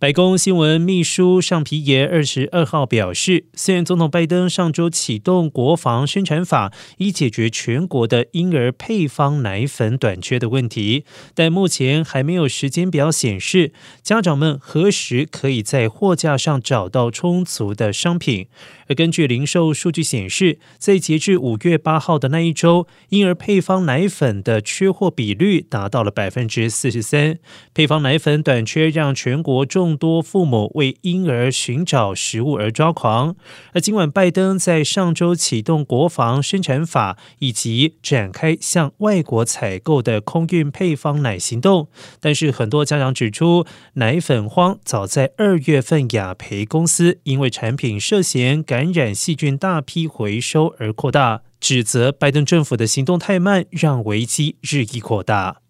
[0.00, 11.04] 白宫新闻秘书尚皮耶二十二号表示，虽然总统拜登上周启动国防生产法，以解决全国的婴儿配方奶粉短缺的问题，
[11.34, 13.72] 但目前还没有时间表显示
[14.02, 18.48] 家长们何时可以在货架上找到充足的商品。
[18.86, 27.38] 而根据零售数据显示，在截至五月八号的那一周，婴儿配方奶粉的缺货比率达到了百分之四十三。
[27.72, 33.36] 配方奶粉短缺让全国中众多父母为婴儿寻找食物而抓狂。
[33.74, 55.63] 而尽管拜登在上周启动国防生产法以及展开向外国采购的空运配方奶行动，但是很多家长指出，奶粉荒早在二月份雅培公司因为产品涉嫌感染细菌大批回收而扩大，指责拜登政府的行动太慢，让危机日益扩大。